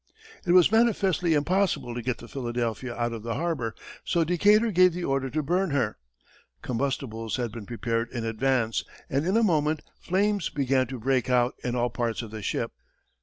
[0.47, 4.93] It was manifestly impossible to get the Philadelphia out of the harbor, so Decatur gave
[4.93, 5.99] the order to burn her.
[6.63, 11.53] Combustibles had been prepared in advance, and in a moment, flames began to break out
[11.63, 12.71] in all parts of the ship.